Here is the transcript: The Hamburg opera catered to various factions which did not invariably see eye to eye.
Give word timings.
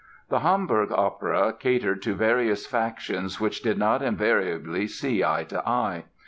The 0.29 0.39
Hamburg 0.39 0.91
opera 0.91 1.53
catered 1.53 2.01
to 2.01 2.15
various 2.15 2.65
factions 2.65 3.39
which 3.39 3.61
did 3.61 3.77
not 3.77 4.01
invariably 4.01 4.87
see 4.87 5.23
eye 5.23 5.43
to 5.49 5.61
eye. 5.69 6.05